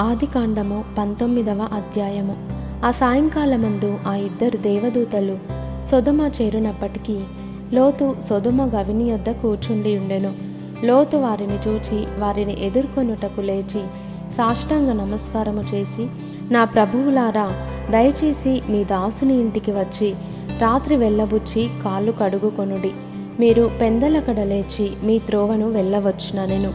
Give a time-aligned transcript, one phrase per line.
[0.00, 2.48] ఆదికాండము పంతొమ్మిదవ అధ్యాయము.
[2.86, 5.38] ఆ సాయంకాలమందు ఆ ఇద్దరు దేవదూతలు
[5.90, 7.20] సొదమ చేరునప్పటికీ
[7.74, 10.34] లోతు సొదమ గవిని యొద్ద కూర్చుండి ఉండెను.
[10.84, 13.82] లోతు వారిని చూచి వారిని ఎదుర్కొనుటకు లేచి
[14.36, 16.06] సాష్టాంగ నమస్కారము చేసి
[16.50, 17.52] నా ప్రభువులారా
[17.90, 20.14] దయచేసి మీ దాసుని ఇంటికి వచ్చి
[20.60, 22.92] రాత్రి వెళ్ళబుచ్చి కాళ్ళు కడుగుకొనుడి.
[23.40, 26.72] మీరు పెందలకడ లేచి మీ త్రోవను వెళ్ళవచ్చుననెను.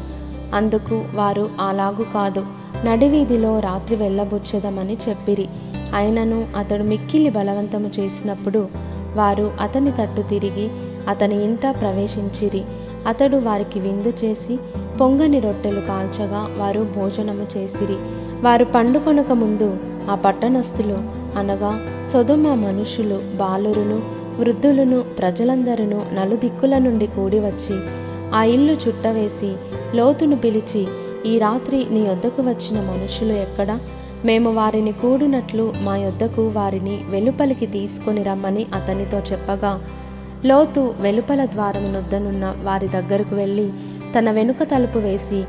[0.56, 2.65] అందుకు వారు అలాగు కాదు.
[2.86, 5.48] నడివీధిలో రాత్రి వెళ్ళబుచ్చేదమని చెప్పిరి.
[5.96, 8.68] అయినను అతడు మిక్కిలి బలవంతము చేసినప్పుడు
[9.16, 10.70] వారు అతని తట్టు తిరిగి
[11.08, 12.62] అతని ఇంట ప్రవేశించిరి.
[13.08, 14.60] అతడు వారికి విందు చేసి
[15.02, 17.96] పొంగని రొట్టెలు కాల్చగా వారు భోజనము చేసిరి.
[18.42, 19.78] వారు పండుకొనక ముందు
[20.12, 20.98] ఆ పట్టణస్థులు
[21.40, 21.80] అనగా
[22.14, 24.02] సొదుమ మనుషులు బాలురును
[24.40, 27.80] వృద్ధులను ప్రజలందరూ నలుదిక్కుల నుండి కూడి వచ్చి
[28.36, 29.56] ఆ ఇల్లు చుట్టవేసి
[29.96, 30.88] లోతును పిలిచి
[31.26, 33.80] ఈ రాత్రి నీ యొద్దకు వచ్చిన మనుషులు ఎక్కడ?
[34.26, 39.82] మేము వారిని కూడినట్లు మా యొద్దకు వారిని వెలుపలికి తీసుకొని రమ్మని అతనితో చెప్పగా
[40.46, 43.72] లోతు వెలుపల ద్వారమునొద్దనున్న వారి దగ్గరకు వెళ్ళి
[44.18, 45.44] తన వెనుక తలుపు వేసి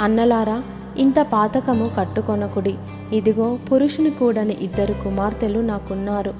[0.00, 0.62] అన్నలారా
[0.98, 2.74] ఇంత పాతకము కట్టుకొనకుడి.
[3.12, 6.34] ఇదిగో పురుషుని కూడని ఇద్దరు కుమార్తెలు నాకున్నారు.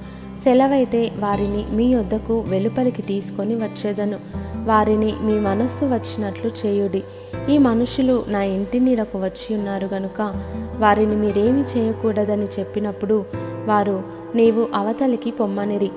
[0.44, 4.18] సెలవైతే వారిని మీ యొద్దకు వెలుపలికి తీసుకొని వచ్చేదను.
[4.64, 7.02] వారిని మీ మనస్సు వచ్చినట్లు చేయుడి.
[7.50, 10.34] ఈ మనుషులు నా ఇంటి నీడకు వచ్చి ఉన్నారు గనుక
[10.78, 13.24] వారిని మీరేమి చేయకూడదని చెప్పినప్పుడు
[13.66, 14.02] వారు
[14.34, 15.90] నీవు అవతలికి పొమ్మనిరి.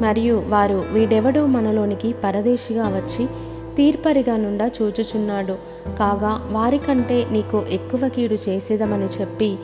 [0.00, 3.26] మరియు వారు వీడెవడో మనలోనికి పరదేశిగా వచ్చి
[3.76, 5.52] తీర్పరిగా నుండా చూచుచున్నాడు.
[5.98, 9.56] కాగా వారికంటే నీకు ఎక్కువ కీడు చేసేదమని చెప్పి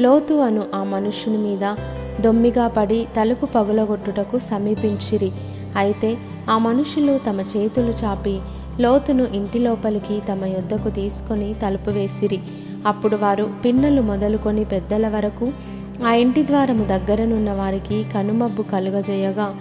[0.00, 1.74] లోతు అను ఆ మనుష్యుని మీద
[2.20, 5.32] దొమ్మిగా పడి తలుపు పగులగొట్టుటకు సమీపించిరి.
[5.76, 6.18] అయితే
[6.48, 8.38] ఆ మనుషులు తమ చేతులు చాపి
[8.80, 12.40] లోతును ఇంటి లోపలికి తమ యొద్దకు తీసుకొని తలుపు వేసిరి.
[12.86, 15.52] అప్పుడు వారు పిన్నలు మొదలుకొని పెద్దల వరకు
[16.06, 19.54] ఆ ఇంటి ద్వారము దగ్గరనున్న వారికి కనుమబ్బు కలుగజేయగా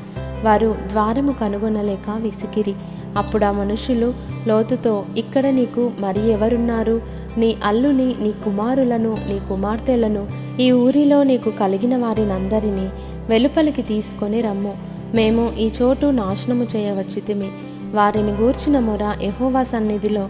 [0.43, 2.73] వారు ద్వారము కనుగొనలేక విసికిరి.
[3.17, 4.13] అప్పుడు ఆ మనుషులు
[4.47, 7.01] లోతుతో ఇక్కడ నీకు మరి ఎవరున్నారు?
[7.37, 10.27] నీ అల్లుని నీ కుమారులను నీ కుమార్తెలను
[10.59, 12.89] ఈ ఊరిలో నీకు కలిగిన వారినందరినీ
[13.29, 14.96] వెలుపలికి తీసుకొని రమ్ము.
[15.15, 17.49] మేము ఈ చోటు నాశనము చేయవచ్చితిమి.
[17.93, 20.21] వారిని గూర్చిన మొర యహోవా సన్నిధిలో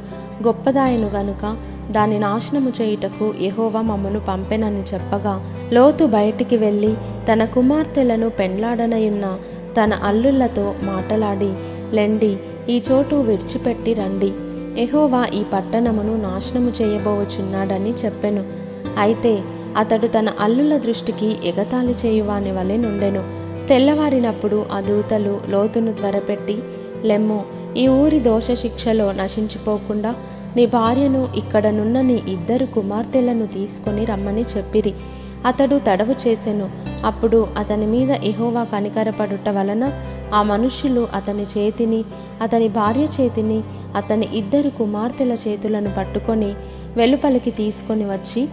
[0.43, 1.57] గొప్పదాయను గనుక
[1.91, 6.95] దాని నాశనము చేయుటకు యహోవా మమ్మను పంపెనని చెప్పగా లోతు బయటికి వెళ్ళి
[7.31, 9.37] తన కుమార్తెలను పెండ్లాడనయున్న
[9.81, 11.53] తన అల్లుళ్ళతో మాటలాడి
[11.95, 12.37] లెండి
[12.69, 14.33] ఈ చోటు విడిచిపెట్టి రండి.
[14.81, 18.43] ఎహోవా ఈ పట్టణమును నాశనము చేయబోవచున్నాడని చెప్పెను.
[18.99, 19.43] అయితే
[19.77, 23.46] అతడు తన అల్లుల దృష్టికి ఎగతాళి చేయువాని వలె నుండెను.
[23.69, 26.57] తెల్లవారినప్పుడు ఆ దూతలు లోతును త్వరపెట్టి
[27.03, 27.45] లెమ్ము
[27.77, 30.15] ఈ ఊరి దోష శిక్షలో నశించిపోకుండా
[30.55, 34.93] నీ భార్యను ఇక్కడనున్న నీ ఇద్దరు కుమార్తెలను తీసుకొని రమ్మని చెప్పిరి.
[35.45, 36.69] అతడు తడవు చేసెను.
[37.05, 39.91] అప్పుడు అతని మీద ఎహోవా కనికరపడుట వలన
[40.33, 42.03] ఆ మనుష్యులు అతని చేతిని
[42.41, 43.63] అతని భార్య చేతిని
[43.95, 46.53] అతని ఇద్దరు కుమార్తెల చేతులను పట్టుకొని
[46.97, 48.47] వెలుపలికి తీసుకొని వచ్చి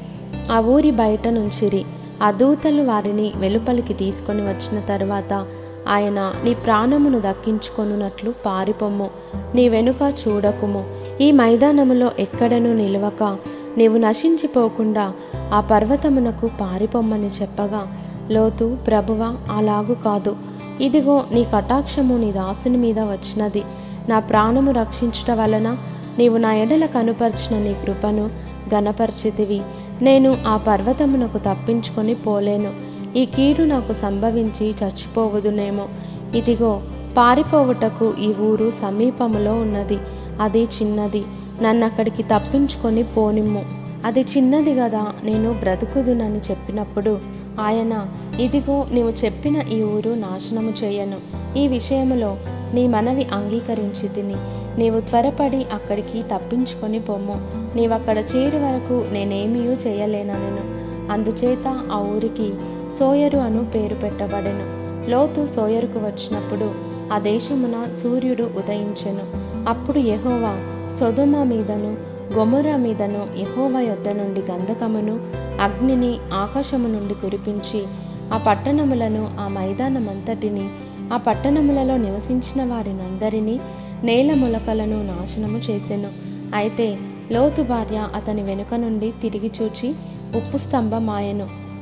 [0.52, 1.84] ఆ ఊరి బయట నుంచిరి.
[2.22, 5.46] ఆ దూతలు వారిని వెలుపలికి తీసుకొని వచ్చిన తరువాత
[5.88, 9.10] ఆయన నీ ప్రాణమును దక్కించుకొనున్నట్లు పారిపొమ్ము.
[9.54, 10.84] నీ వెనుక చూడకుము.
[11.20, 13.36] ఈ మైదానములో ఎక్కడనూ నిలవక
[13.76, 15.12] నీవు నశించిపోకుండా
[15.52, 17.86] ఆ పర్వతమునకు పారిపొమ్మని చెప్పగా
[18.30, 20.36] లోతు ప్రభువ అలాగు కాదు.
[20.80, 23.62] ఇదిగో నీ కటాక్షము నీ దాసుని మీద వచ్చినది.
[24.08, 25.76] నా ప్రాణము రక్షించట వలన
[26.18, 28.30] నీవు నా ఎడల కనుపర్చిన నీ కృపను
[28.74, 29.60] గనపరిచితివి
[30.02, 32.72] నేను ఆ పర్వతమునకు తప్పించుకొని పోలేను.
[33.16, 35.88] ఈ కీడు నాకు సంభవించి చచ్చిపోవదునేమో.
[36.34, 36.82] ఇదిగో
[37.16, 39.98] పారిపోవుటకు ఈ ఊరు సమీపములో ఉన్నది.
[40.40, 41.24] అది చిన్నది.
[41.62, 43.64] నన్ను అక్కడికి తప్పించుకొని పోనిమ్ము.
[44.04, 47.18] అది చిన్నది కదా నేను బ్రతుకుదునని చెప్పినప్పుడు
[47.60, 48.06] ఆయన
[48.40, 51.16] ఇదిగో నీవు చెప్పిన ఈ ఊరు నాశనము చేయను.
[51.58, 52.36] ఈ విషయములో
[52.74, 54.63] నీ మనవి అంగీకరించి తిని.
[54.78, 57.36] నీవు త్వరపడి అక్కడికి తప్పించుకొని పొమ్ము
[57.76, 62.52] నీవక్కడ చేరు వరకు నేనేమీ చేయలేనను అందుచేత ఆ ఊరికి
[62.98, 64.84] సోయరు అను పేరు పెట్టబడెను.
[65.10, 66.74] లోతు సోయరుకు వచ్చినప్పుడు
[67.12, 69.54] ఆ దేశమున సూర్యుడు ఉదయించెను.
[69.68, 70.54] అప్పుడు యహోవా
[71.00, 71.96] సొదుమ మీదను
[72.34, 75.20] గొమొర మీదను యెహోవా యొద్ద నుండి గంధకమును
[75.60, 77.84] అగ్నిని ఆకాశము నుండి కురిపించి
[78.32, 80.68] ఆ పట్టణములను ఆ మైదానమంతటిని
[81.12, 83.60] ఆ పట్టణములలో నివసించిన వారినందరినీ
[84.04, 86.08] నేల మొలకలను నాశనము చేసెను.
[86.54, 86.98] అయితే
[87.32, 89.94] లోతు భార్య అతని వెనుక నుండి తిరిగి చూచి
[90.36, 91.06] ఉప్పు స్తంభం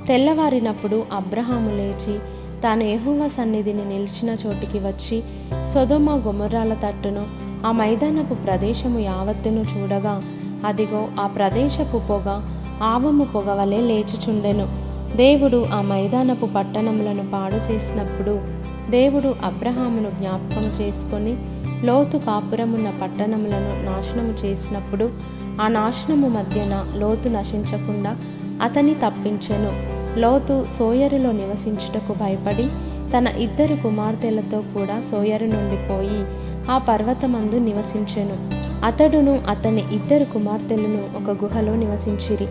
[0.09, 2.19] తెల్లవారినప్పుడు అబ్రహాము లేచి
[2.63, 5.23] తాను ఏహోవ సన్నిధిని నిలిచిన చోటికి వచ్చి
[5.75, 7.27] సొదొమ గొమొర్రాల తట్టును
[7.67, 10.23] ఆ మైదానపు ప్రదేశము యావత్తును చూడగా
[10.67, 12.43] అదిగో ఆ ప్రదేశపు పొగ
[12.83, 14.69] ఆవము పొగవలే లేచుచుండెను.
[15.17, 18.41] దేవుడు ఆ మైదానపు పట్టణములను పాడు చేసినప్పుడు
[18.91, 25.11] దేవుడు అబ్రహామును జ్ఞాపకం చేసుకొని లోతు కాపురమున్న పట్టణములను నాశనము చేసినప్పుడు
[25.63, 28.17] ఆ నాశనము మధ్యన లోతు నశించకుండా
[28.63, 29.73] అతని తప్పించెను.
[30.21, 32.69] లోతు సోయరులో నివసించుటకు భయపడి
[33.17, 36.25] తన ఇద్దరు కుమార్తెలతో కూడా సోయరు నుండి పోయి
[36.71, 38.37] ఆ పర్వతమందు నివసించెను.
[38.87, 42.47] అతడును అతని ఇద్దరు కుమార్తెలను ఒక గుహలో నివసించిరి.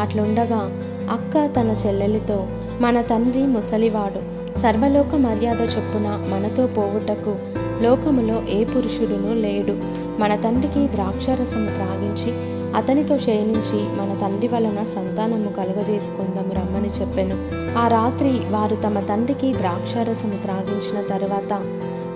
[0.00, 0.70] అట్లుండగా
[1.10, 2.46] అక్క తన చెల్లెలితో
[2.80, 4.36] మన తండ్రి ముసలివాడు.
[4.58, 7.36] సర్వలోక మర్యాద చొప్పున మనతో పోవుటకు
[7.82, 9.72] లోకములో ఏ పురుషుడును లేడు.
[10.20, 17.36] మన తండ్రికి ద్రాక్షరసము త్రాగించి అతనితో శయనించి మన తండ్రి వలన సంతానము కలుగజేసుకుందాం రమ్మని చెప్పెను.
[17.78, 21.62] ఆ రాత్రి వారు తమ తండ్రికి ద్రాక్షారసము త్రాగించిన తర్వాత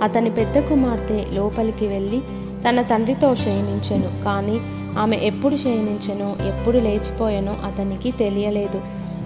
[0.03, 2.21] అతని పెద్ద కుమార్తె లోపలికి వెళ్ళి
[2.69, 4.61] తన తండ్రితో శయనించెను కానీ
[4.99, 8.81] ఆమె ఎప్పుడు శయనించెనో ఎప్పుడు లేచిపోయానో అతనికి తెలియలేదు.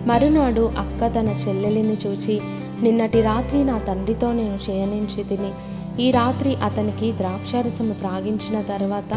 [0.06, 2.40] మరునాడు అక్క తన చెల్లెలిని చూచి
[2.82, 5.50] నిన్నటి రాత్రి నా తండ్రితో నేను శయనించి తిని
[6.00, 9.14] ఈ రాత్రి అతనికి ద్రాక్షారసము త్రాగించిన తరువాత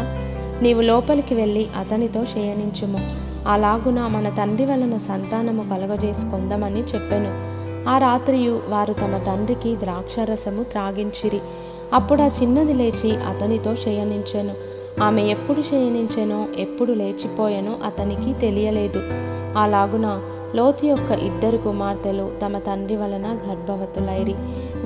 [0.62, 2.98] నీవు లోపలికి వెళ్ళి అతనితో శయనించుము.
[3.48, 7.58] అలాగున మన తండ్రి వలన సంతానము కలగజేసుకొందమని చెప్పెను.
[7.88, 11.40] ఆ రాత్రియు వారు తమ తండ్రికి ద్రాక్షారసము త్రాగించిరి.
[11.92, 14.54] అప్పుడు ఆ చిన్నది లేచి అతనితో శయనించెను.
[15.02, 19.02] ఆమె ఎప్పుడు శయనించెనో ఎప్పుడు లేచిపోయానో అతనికి తెలియలేదు.
[19.58, 20.20] అలాగున
[20.54, 24.34] లోతు యొక్క ఇద్దరు కుమార్తెలు తమ తండ్రి వలన గర్భవతులైరి.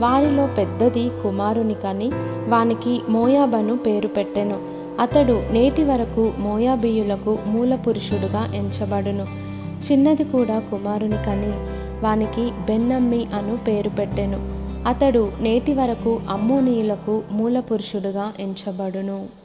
[0.03, 2.11] వారిలో పెద్దది కుమారుని కని
[2.49, 4.59] వానికి మోయాబను పేరు పెట్టెను.
[5.01, 9.27] అతడు నేటి వరకు మోయాబీయులకు మూల పురుషుడుగా ఎంచబడును.
[9.87, 11.53] చిన్నది కూడా కుమారుని కని
[12.05, 14.41] వానికి బెన్నమ్మి అను పేరు పెట్టెను.
[14.89, 19.42] అతడు నేటి వరకు అమ్మోనీయులకు మూల పురుషుడుగా ఎంచబడును.